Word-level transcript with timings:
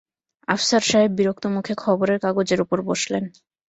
আফসার 0.47 0.83
সাহেব 0.89 1.11
বিরক্ত 1.17 1.43
মুখে 1.55 1.73
খবরের 1.83 2.17
কাগজের 2.23 2.59
ওপর 2.61 2.79
বসলেন। 2.89 3.23